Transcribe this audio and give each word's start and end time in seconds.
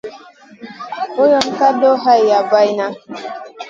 Boyen 1.15 1.47
ka 1.57 1.67
duh 1.79 2.01
wa 2.05 2.15
habayna. 2.31 2.85